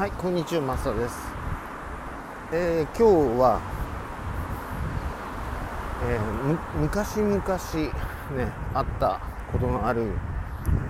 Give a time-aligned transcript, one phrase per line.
[0.00, 1.14] はい、こんにちは、マサです。
[2.54, 3.60] えー今日は、
[6.08, 7.38] えー昔々
[8.34, 9.20] ね、あった
[9.52, 10.06] ことのある、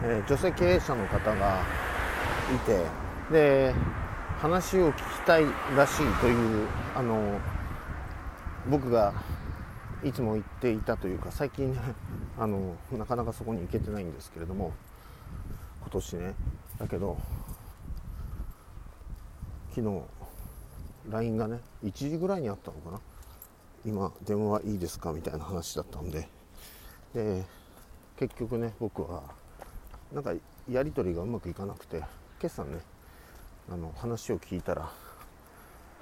[0.05, 1.61] えー女性経営者の方が
[2.55, 2.85] いて、
[3.33, 3.75] で、
[4.39, 5.45] 話を聞きたい
[5.77, 7.41] らしいという、あの、
[8.69, 9.13] 僕が
[10.05, 11.81] いつも言っていたというか、最近ね、
[12.39, 14.73] あの、なかなかそこに行けてないんですけれども、
[15.81, 16.35] 今年ね、
[16.79, 17.19] だけど、
[19.75, 20.03] 昨日
[21.11, 23.01] LINE がね1時ぐらいにあったのかな。
[23.87, 26.29] 今電話いいですかみたいな話だったんで。
[27.15, 27.45] で
[28.17, 29.23] 結局ね僕は
[30.13, 30.33] なんか
[30.71, 32.07] やり取りがうまくいかなくて今
[32.45, 32.79] 朝ね
[33.73, 34.91] あの話を聞いたら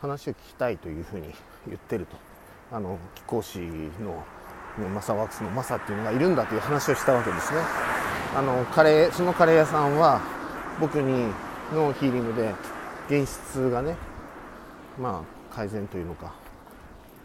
[0.00, 1.32] 話を聞きたいというふうに
[1.66, 2.16] 言ってると。
[2.70, 7.60] あの貴公子の、ね、マサワークスのマサっていうのがいるんだという話をしたわけですね。
[8.36, 10.20] あのカレーそのカレー屋さんは
[10.78, 11.32] 僕に
[11.72, 12.54] のヒーリングで
[13.08, 13.96] 現実がね
[14.98, 16.34] まあ改善というのか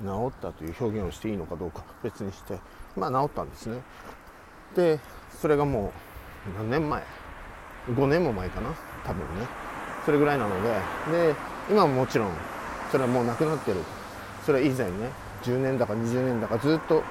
[0.02, 2.58] 治ったという表現をしていいのかどうか別にして
[2.96, 3.82] まあ治ったんですね。
[4.76, 5.00] で
[5.40, 5.92] それがも
[6.48, 7.04] う何年前
[7.90, 8.70] ？5年も前かな？
[9.06, 9.48] 多分ね。
[10.06, 10.70] それぐらいなので
[11.12, 11.36] で
[11.70, 12.32] 今ももちろん
[12.92, 13.78] それはもうなくなってる。
[14.46, 15.10] それは以前ね
[15.44, 17.04] 10年だか20年だかずっと、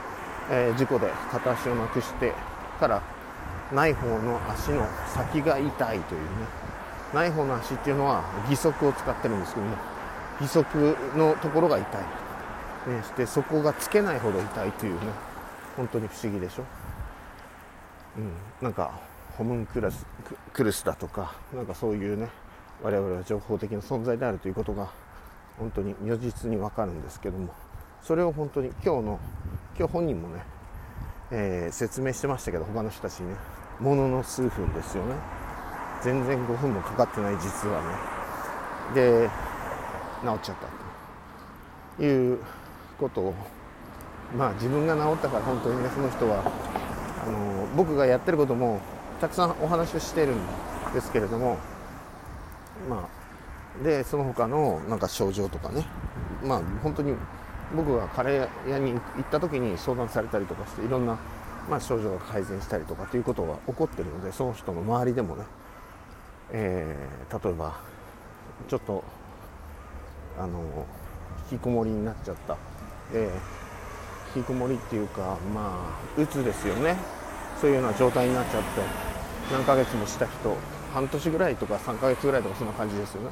[0.50, 2.32] えー事故で片足をなくして
[2.80, 3.02] から
[3.72, 6.72] ない方の足の先が痛いというね。
[7.14, 9.77] ない方の足っていうのは義足を使ってるんですけども
[10.41, 15.00] 義足のところが痛い、ね、してそこがつけないほど痛いというね。
[15.77, 16.64] 本当に不思議でしょ、
[18.19, 19.00] うん、なんか
[19.38, 22.28] ホムンクラスククルスだとかなんかそういうね
[22.82, 24.91] 我々は情報的な存在であるということが
[25.58, 27.54] 本当に如実に分かるんですけども。
[28.02, 29.20] それを本当に今日の
[29.78, 30.42] 今日本人もね、
[31.30, 33.36] えー説明してましたけど他の人たちにね。
[33.80, 35.14] ものの数分ですよね。
[36.03, 38.22] 全然5分もかかってない実はね。
[38.95, 39.31] で
[40.22, 40.67] 治っちゃった
[41.97, 42.39] という
[42.98, 43.34] ことを
[44.36, 46.43] まあ自分が治ったから本当にねその人は
[47.26, 48.81] あの僕がやってることも
[49.21, 50.38] たくさんお話をしてるん
[50.94, 51.59] ですけれども
[52.88, 55.87] まあでその他のなんか症状とかね
[56.44, 57.15] まあ本当に
[57.75, 59.00] 僕がカレー屋に行っ
[59.31, 61.19] た時に相談されたりとかしていろんな、
[61.71, 65.44] まあ、症状が改善したりとかということが起こってるのでその人の周りでもね
[66.52, 67.80] えー例えば
[68.68, 69.02] ちょっと
[70.38, 70.86] あの
[71.50, 72.56] 引きこもりになっちゃった、
[73.12, 73.62] えー
[74.34, 76.96] 引きこもりっていうかまあうつですよね。
[77.60, 78.68] そういうような状態になっちゃって
[79.52, 80.56] 何ヶ月もした人
[80.92, 83.28] 半年ぐらいとか3ヶ月ぐらいとかそんな感じですよね。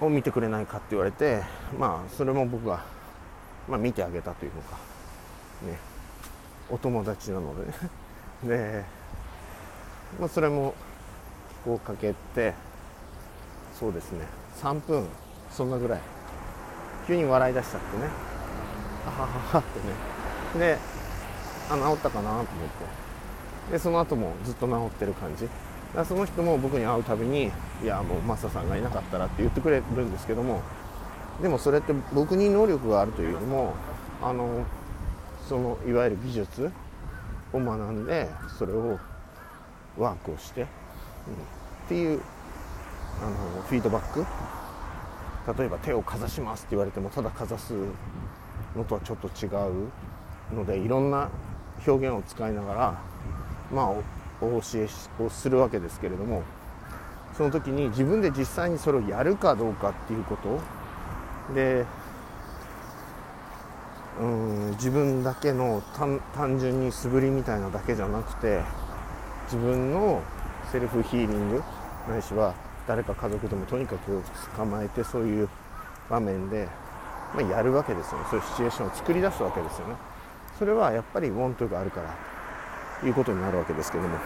[0.00, 1.42] を見てくれないかって言われて
[1.78, 2.84] まあそれも僕が、
[3.68, 4.76] まあ、見てあげたというのか
[5.66, 5.78] ね。
[6.70, 7.74] お友達なのでね。
[8.44, 8.84] で、
[10.18, 10.74] まあ、それも
[11.64, 12.54] こうかけて
[13.78, 14.26] そうですね。
[14.60, 15.06] 3分
[15.50, 16.00] そんなぐらい。
[17.06, 18.08] 急に笑い出しちゃってね。
[19.06, 20.66] あはははってね。
[20.66, 20.78] で
[21.70, 22.44] あ治ったかなと思っ
[23.68, 23.72] て。
[23.72, 25.44] でその後もずっと治ってる感じ。
[25.44, 25.54] だか
[26.00, 27.50] らその人も僕に会うたびに
[27.82, 30.60] 「いやもうマサさんがいなかったら」って言ってくれるんですけども。
[31.42, 33.74] でもそれって僕に能力があるというよりも
[34.22, 34.64] あの
[35.48, 36.70] そのいわゆる技術
[37.52, 39.00] を学んでそれを
[39.98, 40.66] ワークをして、
[41.30, 42.20] っていう
[43.22, 43.24] あ
[43.58, 44.24] のフィードバック。
[45.58, 47.74] 例えば手をかざしますって言われてもただかざす
[48.74, 49.90] のとはちょっと違う
[50.54, 51.28] のでいろんな
[51.86, 53.00] 表現を使いながら
[53.70, 53.90] まあ
[54.40, 54.88] お教え
[55.22, 56.42] をするわけですけれども
[57.36, 60.58] その時に自分で実際にそれをやるかどうかっていうこと。
[61.54, 61.84] で
[64.20, 68.62] うん自分だけの単純に素振りみたいなだけじゃなくて
[69.46, 70.22] 自分の
[70.72, 71.62] セルフヒーリング
[72.08, 72.54] ないしは
[72.86, 74.22] 誰か家族でもとにかく
[74.56, 75.48] 捕まえてそういう
[76.10, 76.68] 場面で、
[77.34, 78.26] まあ、やるわけですよね。
[78.30, 79.94] そういうシチュエーションを作り出すわけですよね。
[80.58, 82.14] それはやっぱりウォントがあるから
[83.00, 84.18] ということになるわけですけども。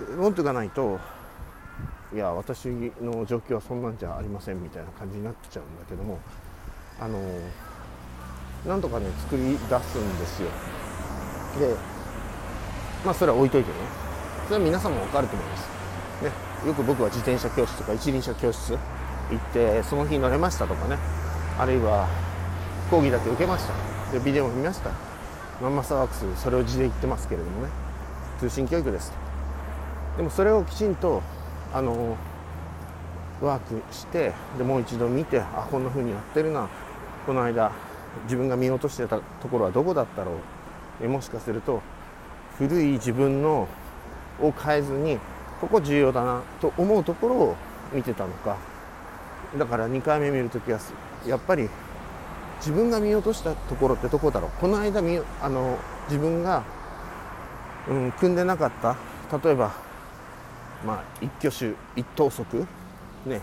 [0.00, 0.98] ウォントがないと
[2.12, 2.68] いや私
[3.00, 6.18] の状況はそんなんじゃありませんみたいな感じになっちゃうんだけども
[7.00, 7.18] あの
[8.66, 10.48] なんとかね作り出すんですよ。
[11.58, 11.74] で
[13.04, 13.76] まあそれは置いといてね。
[14.46, 15.68] それは皆さんも分かると思います、
[16.24, 16.30] ね、
[16.66, 18.78] よく僕は自転車教室とか一輪車教室行
[19.36, 20.98] ってその日乗れましたとかね。
[21.58, 22.08] あるいは
[22.90, 23.72] 講義だけ受けました。
[24.12, 24.90] でビデオも見ました。
[25.60, 27.68] マンマサワークスそれを字で言ってますけれどもね。
[28.40, 29.12] 通信教育です
[30.16, 31.22] でもそれをきちんと
[31.72, 32.16] あの
[33.40, 36.68] ワークしてでもう一度見てあこんな風にやってるな。
[37.24, 37.70] この間
[38.24, 40.34] 自分が見落としてたところはどこだったろう。
[41.04, 41.80] えもしかすると
[42.58, 43.68] 古い自分の
[44.40, 45.18] を変えずに
[45.60, 47.56] ここ重要だなと思うところを
[47.92, 48.56] 見てたのか
[49.56, 50.80] だから2回目見るときは
[51.26, 51.68] やっぱり
[52.58, 56.64] 自分が見落としたところってどこだろうこの間見あの自分が、
[57.88, 58.96] うん、組んでなかった
[59.38, 59.72] 例えば、
[60.86, 62.66] まあ、一挙手一投足、
[63.26, 63.40] ね、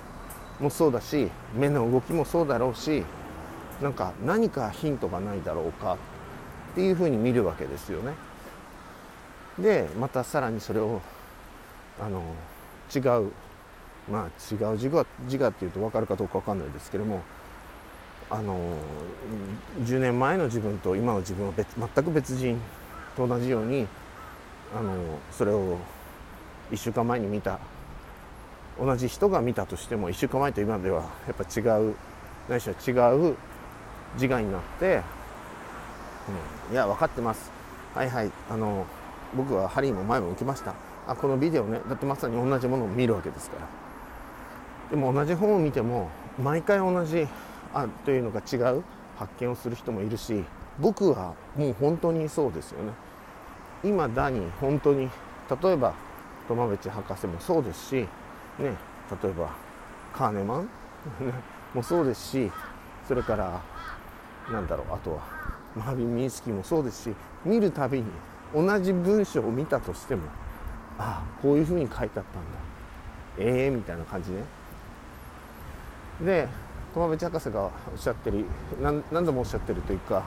[0.60, 3.04] もそうだし目の動きもそうだろうし
[3.82, 5.98] なんか何かヒントがないだろうか
[6.72, 8.14] っていうふうに見るわけですよね。
[9.62, 11.02] でまたさらにそれを
[12.00, 12.24] あの
[12.96, 13.32] 違う
[14.12, 17.22] まあ違う自我自我っていうと分かるかどうか分かんないですけども
[18.30, 18.58] あの
[19.84, 22.62] 10年前の自分と今の自分は別全く別人
[23.16, 23.88] と同じように
[24.76, 24.94] あの
[25.32, 25.78] それを
[26.72, 27.60] 1週間前に見た。
[28.80, 31.96] 同じ人が見たとしても1週間前と今ではやっぱ違う
[32.48, 33.36] ないしは違う
[34.14, 35.02] 自我になって、
[36.70, 37.52] うん、いや分かってます。
[37.94, 38.86] はいはいあの
[39.36, 40.74] 僕はハリーも前も受けました。
[41.08, 41.82] あこのビデオね。
[41.88, 43.68] だってまさに同じものを見るわけですから。
[44.90, 46.10] でも同じ本を見ても
[46.42, 47.28] 毎回同じ
[47.74, 48.84] あというのが違う
[49.18, 50.44] 発見をする人もいるし
[50.80, 52.92] 僕はもう本当にそうですよね。
[53.84, 55.10] 今だに本当に
[55.64, 55.94] 例えば
[56.48, 58.08] 苫部地博士もそうですしね
[58.60, 59.50] 例えば
[60.14, 60.70] カーネマン？
[61.74, 62.52] もそうですし
[63.08, 63.62] それから
[64.52, 65.20] なんだろうあとは
[65.76, 67.16] マービン・ミンスキーもそうですし
[67.46, 68.06] 見るたびに
[68.54, 70.24] 同じ文章を見たとしても
[70.98, 72.26] ああこういうふうに書いてあったんだ。
[73.38, 74.44] ええー、みたいな感じね。
[76.22, 76.48] で
[76.94, 78.46] 駒淵博士がおっしゃってる
[78.82, 80.24] 何何度もおっしゃってるというか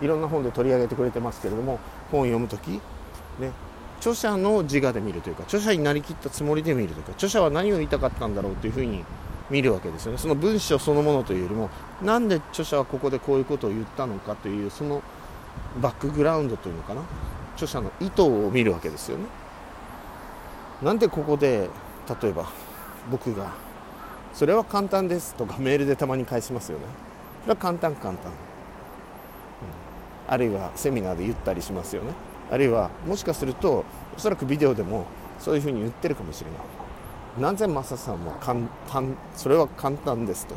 [0.00, 1.78] いろんな本で取り上げてくれてますけれども
[2.10, 2.80] 本を読む時
[3.38, 3.52] ね
[3.98, 9.04] 著者の自我で見るというか著者になりきったつもりで見るというか著者は何を言いたかったんだろうというふうに
[9.48, 10.18] 見るわけですよね。
[10.18, 11.70] その文章そのものというよりも
[12.02, 15.02] なんで著者はここでこういうことを言ったのかというその
[15.80, 17.02] バックグラウンドというのかな。
[17.54, 19.24] 著者の意図を見るわけですよね。
[20.82, 21.68] なんでここで
[22.22, 22.46] 例えば
[23.10, 23.52] 僕が
[24.34, 26.84] 「それは簡単です」とかメールでたまに返しますよね。
[27.42, 28.36] それは簡単簡単、うん、
[30.28, 32.12] あるいはセミナーで言ったりしますよね。
[32.50, 33.84] あるいはもしかすると
[34.16, 35.06] おそらくビデオでも
[35.38, 37.52] そういうふうに言ってるかもしれない。
[37.52, 38.60] なぜマサさんも簡
[38.90, 40.54] 単それは簡単ですと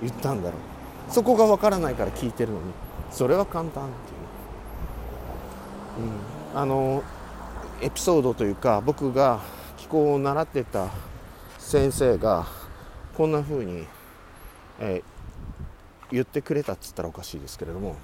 [0.00, 1.12] 言ったんだろう。
[1.12, 2.72] そこがわからないから聞いてるのに
[3.10, 4.21] それは簡単っていう、
[5.98, 7.02] うん、あの
[7.80, 9.40] エピソードというか僕が
[9.76, 10.88] 気候を習ってた
[11.58, 12.46] 先生が
[13.16, 13.86] こんな風に、
[14.80, 17.96] えー、言ってくれたっつったらおかしいですけれども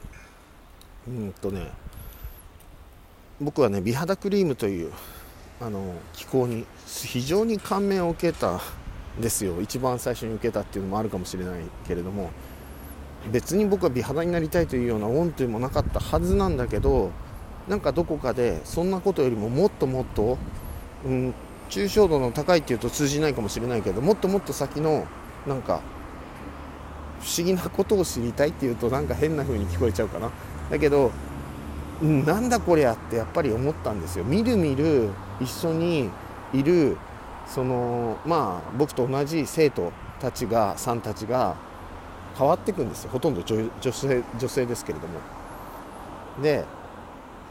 [1.07, 1.71] うんとね
[3.41, 4.93] 僕はね美肌クリームという
[5.61, 9.61] あの気候に非常に感銘を受けたんですよ。
[9.61, 12.31] 一番最初に受けたっていうのもあるかもしれないけれども
[13.33, 17.11] 別に僕は美肌になりたいというような恩というもなかったはずなんだけど
[17.69, 20.39] なんかどこかでそんなことよりももっともっと、
[21.05, 21.35] うん、
[21.69, 25.07] 抽象度の高いっていうと通じないかもしれないけどもっともっと先の
[25.47, 25.81] なんか
[27.21, 30.31] 不思議なことを知りたいっていうとなんか変な風に聞こえちゃうかな。
[30.71, 31.11] だけど
[32.01, 34.25] うんなんだこりゃってやっぱり思ったんですよ。
[34.25, 35.11] みるみる
[35.41, 36.11] 一緒に
[36.53, 36.97] いる
[37.47, 41.57] そのまあ僕と同じ生徒たちがさんたちが
[42.37, 43.11] 変わっていくんですよ。
[43.11, 45.21] ほとんど女性女性ですけれども。
[46.43, 46.65] で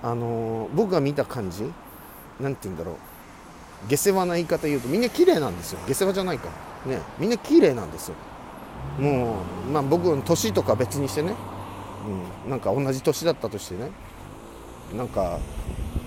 [0.04, 1.64] あの僕が見た感じ
[2.40, 2.96] 何て言うんだろう。
[3.90, 5.80] 下世話な言い方言うとみんな綺麗なんですよ。
[5.88, 6.50] 下世話じゃないか。
[6.86, 7.00] ね。
[7.20, 8.16] みんな綺麗なんですよ。
[9.00, 9.38] も
[9.68, 11.34] うまあ僕の年とか別にしてね、
[12.46, 13.92] うん、なんか同じ年だったとしてね。
[14.96, 15.40] なんか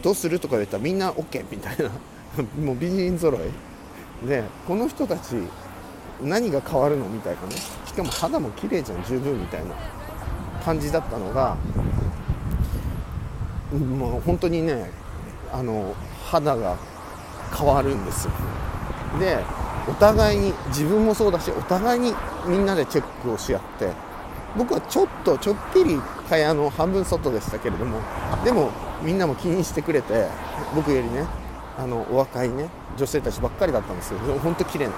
[0.03, 1.91] どうするとか言ったらみんな OK みたいな。
[2.65, 4.27] もう美人揃い。
[4.27, 5.35] でこの人たち
[6.23, 7.07] 何が変わるの？
[7.09, 7.57] みたいなね。
[7.87, 9.03] しかも肌も綺麗じゃん。
[9.05, 9.75] 十分みたいな
[10.65, 11.57] 感じだったのが
[13.73, 14.91] もう本当にね
[15.53, 15.95] あの
[16.27, 16.77] 肌が
[17.57, 18.33] 変わるんですよ。
[19.19, 19.39] で
[19.89, 22.15] お互いに自分もそうだしお互いに
[22.47, 23.91] みんなでチェックをし合って
[24.57, 25.97] 僕はちょっとちょっぴり
[26.29, 27.99] 蚊帳の半分外でしたけれども
[28.45, 28.71] でも
[29.03, 30.27] みんなも気にしてくれて
[30.75, 31.25] 僕よりね
[31.79, 34.97] あのお若いね女性たちばっかりだったんですけど本当綺麗なね。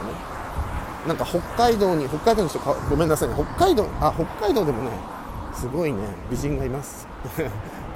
[1.06, 3.34] なんか北海道に北海道の人かごめんなさいね。
[3.34, 4.90] 北海道あ北海道でもね
[5.54, 5.98] すごいね
[6.30, 7.06] 美人がいます。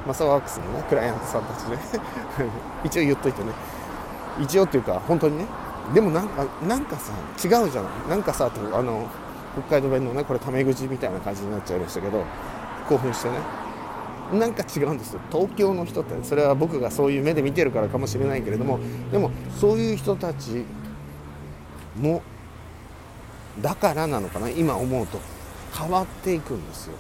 [0.07, 1.79] マサワークスのねクライアントさんたちね
[2.85, 3.53] 一応言っといてね。
[4.41, 5.47] 一応っていうか本当にね。
[5.95, 9.07] でもなんかなんかさ違うじゃないなんかさとあの
[9.67, 12.25] 北海道弁のねこれタメ口みたいな感じになっちゃいましたけど
[12.89, 13.37] 興奮してね。
[14.33, 15.21] なんか違うんですよ。
[15.31, 18.81] 東京の人ってそれは僕がそういう目で見てるからかもしれないけれども
[19.13, 20.65] でもそういう人たち
[21.97, 22.23] も
[23.61, 25.19] だからなのかな今思うと。
[25.79, 26.95] 変わっていくんですよ、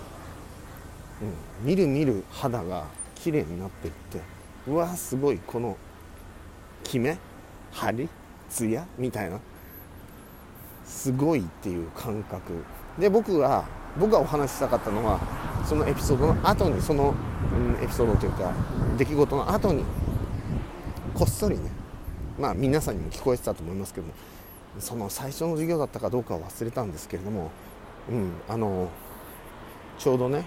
[1.22, 4.20] うん、見る見る肌が綺麗になっていって
[4.68, 5.76] うわすごいこの
[6.84, 7.18] キメ
[7.72, 8.08] 張り
[8.48, 9.40] ツヤみたいな。
[10.86, 12.64] すごいっていう感覚。
[12.98, 13.64] で僕が
[13.98, 15.20] 僕がお話ししたかったのは
[15.64, 17.14] そのエピソードの後にその、
[17.52, 18.52] うん、エピソードというか
[18.96, 19.84] 出来事の後に
[21.14, 21.70] こっそりね
[22.38, 24.14] まあ皆さんにも聞こえてたと思いますけども
[24.78, 27.50] その最初の授業だったかどうかは忘れたんですけれども、
[28.10, 28.90] うん、あの
[29.98, 30.46] ちょうどね、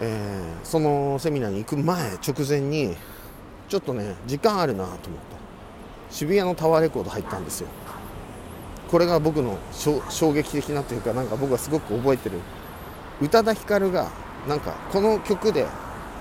[0.00, 2.96] えー、そのセミナーに行く前直前に
[3.68, 5.08] ちょっとね時間あるなと思って
[6.10, 7.68] 渋谷のタワーレコード入ったんですよ。
[8.90, 12.40] これが僕の衝撃的なというかなんか僕はすごく覚えてる
[13.20, 14.10] 宇多田ヒカルが
[14.48, 15.66] なんかこの曲で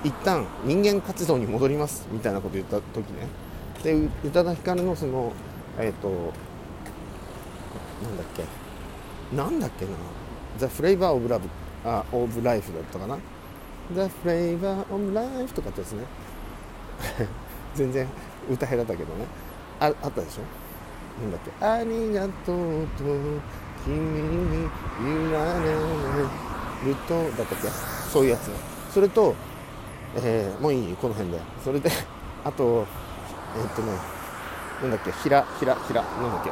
[0.03, 3.27] 一旦人間活動に戻りますみたいなこと言った時ね。
[3.81, 5.33] で宇多田ヒカルのその
[5.79, 6.09] えっ、ー、と
[8.03, 9.36] なんだっけ。
[9.36, 9.91] なんだっけな。
[10.59, 11.41] The Flavor of Love
[11.86, 13.17] あ of Life だったかな。
[13.93, 16.03] The Flavor of Life とかってやつね。
[17.75, 18.08] 全然
[18.50, 19.25] 歌下手だけどね。
[19.79, 20.43] ああったでしょ？
[21.24, 21.65] なんだっけ？
[21.65, 23.03] ありがとうと
[23.86, 24.69] 君に
[25.03, 25.72] 言われ
[26.89, 27.67] るとだったっけ？
[28.12, 28.50] そういうやつ
[28.93, 29.36] それと、
[30.15, 30.96] えー、もういい？
[30.96, 31.39] この辺で。
[31.63, 31.89] それで
[32.43, 32.86] あと
[33.58, 33.91] えー、っとね
[34.81, 35.12] なんだっけ？
[35.12, 36.51] 平平平なんだっけ、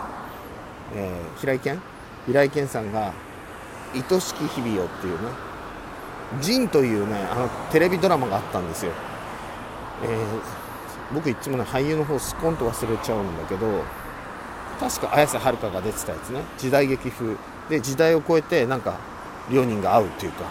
[0.96, 1.77] えー、平井堅？
[2.25, 3.13] 平井堅さんが
[3.96, 5.29] 「愛しき日々よ」っていうね
[6.41, 8.91] 「ジン」というねあのテレビドラマがあったんですよ、
[10.03, 13.84] えー、僕いつもね俳優の方スコンと忘れちゃうんだけど
[14.79, 16.41] 確か綾瀬はるかが出てたやつね。
[16.57, 17.36] 時代劇風。
[17.69, 18.98] で時代を超えてなんか
[19.51, 20.46] 両人が会うっていうか、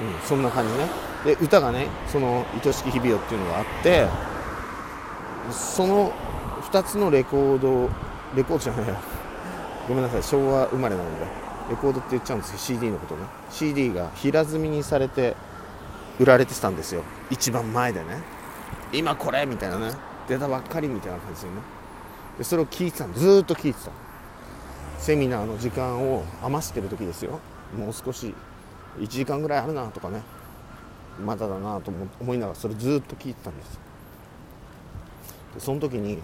[0.00, 0.88] うん、そんな感じね。
[1.24, 4.06] で歌がねその「愛しき日々よ」っていうのがあって
[5.50, 6.12] その
[6.70, 7.88] 2つのレコード
[8.34, 9.00] レコードじゃないや。
[9.88, 10.22] ごめんなさい。
[10.22, 11.43] 昭和生まれなので。
[11.70, 12.58] レコードって言っちゃうんですよ。
[12.58, 13.26] CD のことね。
[13.50, 15.36] CD が平積みにされて
[16.18, 17.02] 売られてたんですよ。
[17.30, 18.22] 一番前でね。
[18.92, 19.92] 今これみたいなね。
[20.28, 21.54] 出たばっかりみたいな感じでね。
[22.38, 23.90] でそれを聞いてたずっと聞いてた
[24.98, 27.40] セミナーの時間を余してる時ですよ。
[27.76, 28.34] もう少し。
[28.98, 30.22] 1時間ぐらいあるなとかね。
[31.24, 33.78] まだだなと思いながらそれずっと聞いてたんです。
[35.54, 36.20] でその時に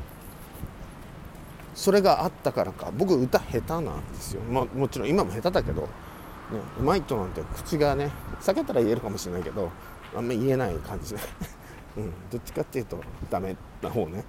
[1.75, 2.91] それがあったからか。
[2.97, 5.89] 僕歌下手なんですよ、まあ、もちろん今も下手だけど、ね、
[6.79, 8.11] うまいとなんて口がね
[8.41, 9.71] 避けたら言えるかもしれないけど
[10.15, 11.21] あんま言えない感じで、
[11.97, 13.01] うん、どっちかっていうと
[13.31, 14.25] ダメな方ね。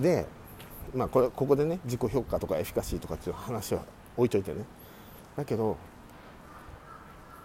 [0.00, 0.26] で
[0.94, 3.82] まあこれここでね自己評価とかエフィカシーとかっていう話は
[4.16, 4.64] 置いといてね。
[5.36, 5.76] だけど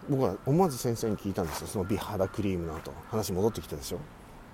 [0.10, 1.68] 僕は思わず先生に聞いたんですよ。
[1.68, 2.94] その美肌クリームの後。
[3.10, 4.00] 話戻ってきたでしょ。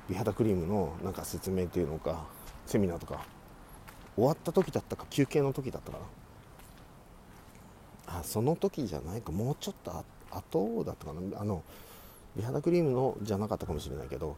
[0.09, 2.25] 美肌クリームのなんか説明っていうのか
[2.65, 3.23] セミナーとか。
[4.15, 5.97] 終わった時だったか休憩の時だったか
[8.07, 8.19] な。
[8.19, 9.31] あその時じゃないか。
[9.31, 11.39] もうちょっと後だったかな。
[11.39, 11.63] あの
[12.35, 14.35] 美肌クリームのじゃなかったかもしれないけど。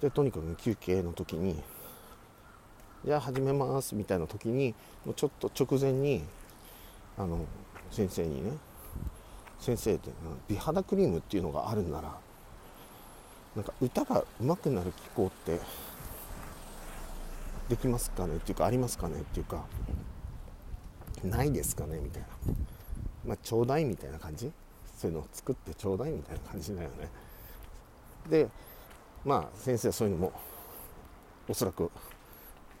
[0.00, 1.62] でとにかく休憩の時に
[3.04, 4.74] じゃあ始めますみたいな時に
[5.04, 6.22] もうちょっと直前に
[7.16, 7.46] あの
[7.90, 8.52] 先生にね
[9.58, 10.10] 先生って
[10.48, 12.14] 美肌クリームっていうのがあるんなら
[13.54, 15.58] なんか歌が上手くなる機構って
[17.68, 18.36] できますかね？
[18.36, 19.20] っていうかありますかね？
[19.20, 19.64] っていうか
[21.24, 21.98] ないですかね？
[21.98, 22.28] みたいな。
[23.26, 24.52] まあちょうだいみたいな感じ？
[24.96, 27.08] そういうのを作ってちょうだいみたいな感じだよね。
[28.30, 28.48] で
[29.24, 30.32] まあ先生はそういうのも
[31.48, 31.90] おそらく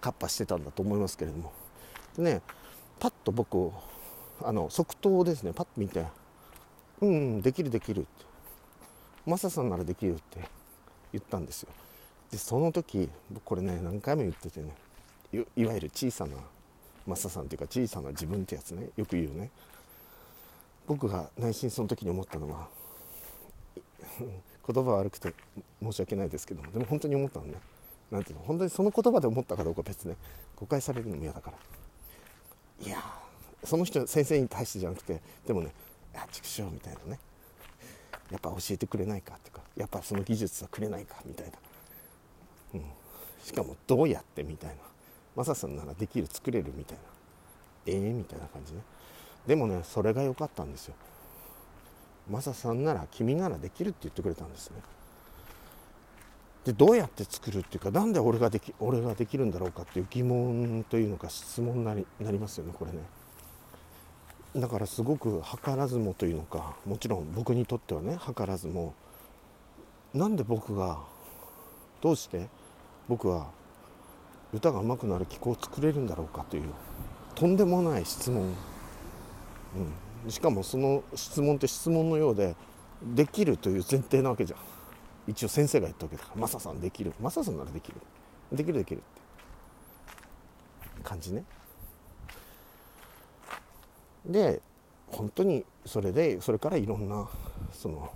[0.00, 1.52] カッパしてたんだと思いますけれども。
[2.16, 2.42] でね
[3.00, 3.72] パッと僕
[4.42, 5.52] あの即答ですね。
[5.52, 6.06] パッと見て
[7.02, 8.08] 「うん、うん、できるできる」って
[9.26, 10.48] 「マサさんならできる」って
[11.12, 11.70] 言ったんですよ。
[12.30, 14.74] でその時僕これね何回も言っててね。
[15.32, 16.36] いわゆる小さな
[17.06, 18.88] マサさんっていうか小さな自分ってやつね。
[18.96, 19.50] よく言うね。
[20.86, 22.68] 僕が内心その時に思ったのは
[24.18, 25.34] 言葉悪くて
[25.82, 27.54] 申し訳ないですけどもでも本当に思ったのね。
[28.10, 30.16] なんていうの本当にその言葉で思ったかどうか別ね。
[30.56, 31.58] 誤解されるのも嫌だから。
[32.86, 33.02] いや
[33.64, 35.72] その人先生に対してじゃなくてでもね
[36.14, 37.18] 「あ畜生」みたいなね。
[38.30, 41.52] やっぱ教えてくれないかっていうかやっぱその技術はくれないかみたいな、
[42.74, 42.82] うん、
[43.42, 44.76] しかもどうやってみたいな。
[45.34, 47.02] マサさんならできる作れるみたいな。
[47.86, 48.80] ええー、みたいな感じね。
[49.46, 50.94] でもねそれが良かったんですよ。
[52.28, 54.76] マサさんなら君ならできるって言ってくれたんですね。
[56.64, 62.98] でどうやって作るっていうか何で俺ができ俺ができるんだろうかっていう疑問というのか質問になりなりますよねこれね。
[64.56, 68.94] だからすごく図らずもというのかもちろん僕にとってはね図らずも
[70.14, 70.98] なんで僕が
[72.06, 72.46] どうして
[73.08, 73.48] 僕は
[74.52, 76.62] 歌が上手くなる気候を作れるんだろうかという
[77.34, 78.54] とんでもない質問、
[80.24, 82.54] うん、しかもその質問って質問のようで
[83.02, 84.60] できるという前提なわけじゃん。
[85.26, 86.40] 一応先生が言ったわけだから。
[86.40, 87.12] マサさんできる。
[87.20, 87.96] マサさんならできる。
[88.52, 89.06] できるできるって。
[91.02, 91.42] 感じね。
[94.24, 94.62] で
[95.08, 97.28] 本当にそれでそれからいろんな
[97.72, 98.12] その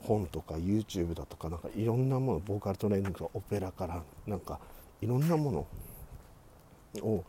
[0.00, 4.60] 本とか YouTube だとかなんかいろんなものボーカルトレーニングとかオペラからなんか
[5.00, 5.66] いろんなもの
[7.02, 7.24] を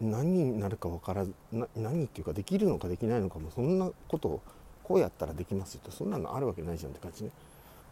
[0.00, 1.32] 何になるか分からず
[1.76, 4.42] 何っていうかできるのかできないのかもそんなことを
[4.84, 7.30] こうやったらできますってそんなのあるわけないじゃんって感じね。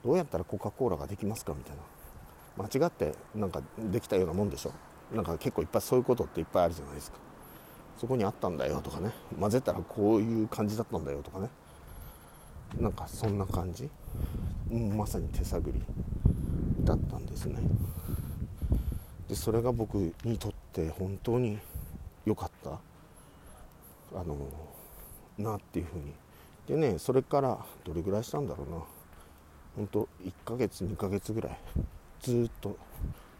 [0.04, 1.82] どうやったらコカ・コーラができますかみたいな。
[2.64, 4.72] 間違ってなんかできたようなもんでしょ？
[5.14, 7.18] なんか結構いっぱいそういうことっていっぱいあるじゃないですか。
[7.98, 9.10] そこにあったんだよとかね。
[9.38, 11.50] 混ぜたらこういう感じだったんだよとかね。
[12.80, 13.88] なんかそんな感じ、
[14.70, 15.82] まさに手探り
[16.84, 17.58] だったんですね。
[19.28, 21.58] でそれが僕にとって本当に
[22.24, 22.70] 良かった
[24.18, 24.36] あの
[25.38, 26.12] なっていうふうに。
[26.66, 28.82] でねそれからどれぐらいしたんだろうな。
[29.76, 31.58] 本当1ヶ月2ヶ月ぐらい。
[32.20, 32.76] ずっと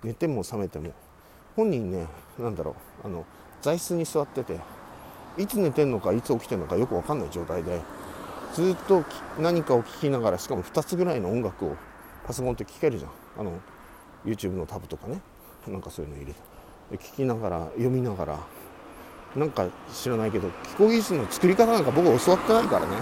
[0.02, 0.92] 寝ても覚めても。
[1.56, 2.06] 本人ね
[2.38, 3.24] 何だろうあの
[3.62, 4.60] 座椅子に座ってて
[5.38, 7.80] いつ寝てんのかいつ起きてるのかよく分かんない状態で
[8.54, 9.04] ずっと
[9.38, 11.76] 何かを聞きながらしかも2つぐらいの音楽を
[12.26, 13.10] パソコンって聴けるじゃん。
[13.38, 13.52] あの
[14.24, 15.20] YouTube のタブとかね。
[15.66, 16.40] なんかそういうの入れて。
[17.04, 18.38] 聞きながら読みながら。
[19.34, 22.96] なんか知らないけど気候技術の作り方なんか僕教わってないからね。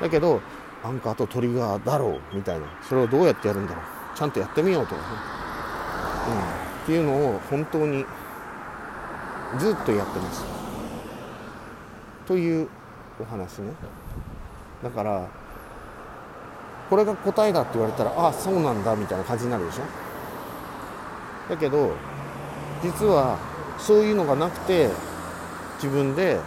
[0.00, 0.40] だけど
[0.82, 2.66] アンカーとトリガーだろうみたいな。
[2.82, 3.84] それをどうやってやるんだろう。
[4.16, 5.06] ちゃんとやってみようとかね、
[6.28, 8.06] うん、っていうのを本当に
[9.58, 10.44] ずっとやってます。
[12.26, 12.68] という
[13.20, 13.72] お話ね。
[14.84, 15.26] だから
[16.88, 19.82] これが答えだって言われたらああそうなんだみたいな感じになるでしょ？
[21.48, 21.92] だけど
[22.82, 23.38] 実は
[23.78, 24.90] そういうのがなくて
[25.82, 26.38] 自分で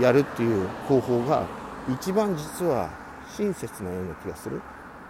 [0.00, 1.46] やるっていう方法が
[1.88, 2.90] 一番実は
[3.36, 4.60] 親切なような気がする。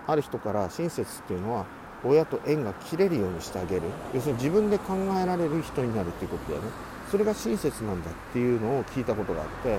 [0.07, 1.65] ある人から親切っていうのは
[2.05, 3.83] 親と縁が切れるようにしてあげる。
[4.13, 6.71] 要するに自分で考えられる人になるっていうことだよね。
[7.11, 9.79] それが親切なんだっていうのを聞いたことがあって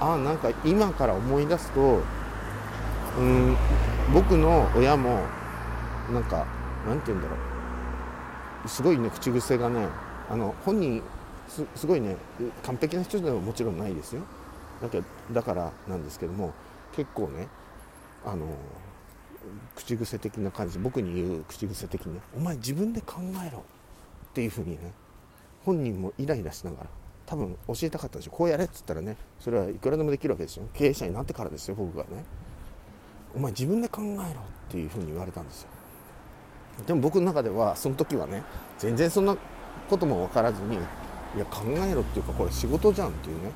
[0.00, 2.00] あなんか今から思い出すと
[3.18, 3.56] うん
[4.12, 5.20] 僕の親も
[6.12, 6.46] なんか
[6.86, 7.36] なんて言うんだろ
[8.64, 8.68] う。
[8.68, 9.88] すごいね口癖がね
[10.30, 11.02] あの本人
[11.48, 12.16] すすごいね
[12.64, 14.22] 完璧な人ではもちろんないですよ。
[14.82, 15.02] だけ
[15.32, 16.52] だからなんですけども
[16.92, 17.48] 結構ね
[18.24, 18.46] あの
[19.76, 23.58] 口癖的な感じ僕に言う口癖的にね「お前自分で考えろ」
[24.30, 24.92] っていうふうにね
[25.64, 26.86] 本人もイライラしながら
[27.26, 28.30] 多分教えたかったでしょ。
[28.30, 30.66] こうやれっつったらねそれはいくらでもできるわけですよ。
[30.74, 32.24] 経営者になってからですよ僕がね。
[33.34, 34.24] お前自分で考えろっ
[34.68, 35.68] ていうふうに言われたんですよ。
[36.86, 38.42] でも僕の中ではその時はね
[38.78, 39.36] 全然そんな
[39.88, 40.78] ことも分からずにい
[41.38, 43.52] や考えろっていうかこれ仕事じゃんっていうね。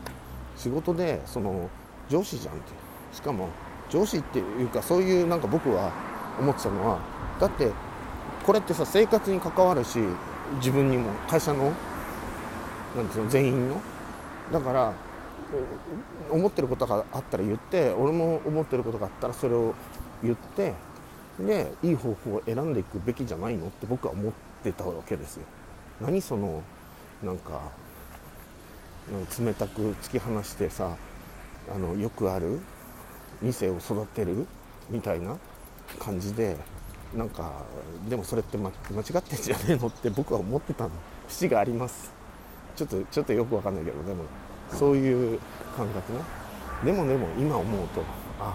[0.57, 1.68] 仕事でその
[2.09, 2.72] 上司じゃんって。
[3.12, 3.48] しかも
[3.90, 5.92] 上司っていうかそういうなんか僕は
[6.38, 6.98] 思ってたのは
[7.40, 7.70] だって
[8.44, 9.98] これってさ生活に関わるし
[10.57, 11.72] 自分にも会社の
[12.98, 13.80] なんですよ全員の。
[14.52, 14.92] だから
[16.30, 19.74] 思ってることがあったら言って俺も思ってることがあったらそれを
[20.22, 20.74] 言って
[21.38, 24.32] でいい方法を選んでいくべきじゃないのって僕は思っ
[24.62, 25.44] てたわけですよ。
[26.00, 26.62] 何その
[27.22, 27.61] なんか
[29.38, 30.96] 冷たく突き放してさ
[31.74, 32.61] あのよくある
[33.42, 34.46] 2世を育てる
[34.90, 35.37] みたいな
[35.98, 36.56] 感じで
[37.16, 37.52] なんか
[38.08, 38.72] でもそれって、間違
[39.18, 40.90] ってんじゃねえのって僕は思ってたの。
[41.26, 42.17] 節があります。
[42.78, 44.22] ちょっとちょっとよくわかんないけどでも
[44.70, 45.40] そういう
[45.76, 46.20] 感覚ね。
[46.84, 48.02] でもでも今思うと
[48.38, 48.54] あ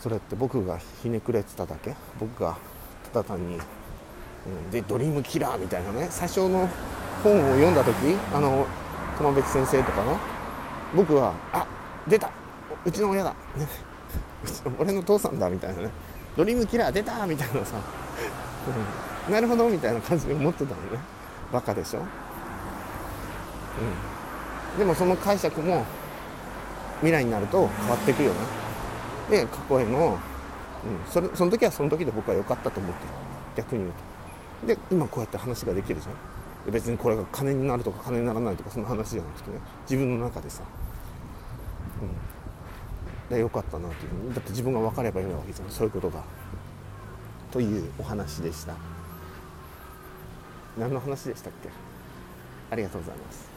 [0.00, 1.94] それって僕がひねくれてただけ？
[2.18, 2.56] 僕が
[3.12, 6.08] ただ単に、うん、でドリームキラーみたいなね。
[6.10, 6.66] 最初の
[7.22, 7.94] 本を読んだ時
[8.34, 8.66] あの
[9.18, 10.16] 熊別先生とかの
[10.96, 11.66] 僕はあ
[12.08, 12.30] 出た！
[12.86, 13.68] うちの親だ、ね、
[14.80, 15.90] 俺の父さんだみたいなね。
[16.38, 17.26] ドリームキラー出た！
[17.26, 17.76] みたいなさ、
[19.28, 19.68] うん、なるほど！
[19.68, 20.98] みたいな感じで思ってたのね。
[21.52, 22.00] バカでしょ、
[24.74, 25.84] うん、でもその解釈も
[27.00, 28.38] 未来になると変わっていくよね。
[29.30, 30.18] で過去への、
[30.84, 33.08] うん、それその時はその時で僕は良かったと思ってる。
[33.56, 34.74] 逆に言うと。
[34.74, 36.72] で今こうやって話ができるじゃん。
[36.72, 39.58] 別にこれが金になるとか金にならないとかその話じゃなくてね。
[39.88, 40.62] 自分の中でさ、
[43.28, 44.34] うん、でよかったなっていう。
[44.34, 45.70] だって自分が分かればいいわけじゃん。
[45.70, 46.22] そういうことが。
[47.50, 48.74] というお話でした。
[50.78, 51.68] 何の話でしたっけ？
[52.70, 53.51] ありがとうございます。